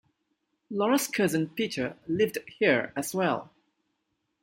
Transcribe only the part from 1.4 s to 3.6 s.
Peter lived here as well.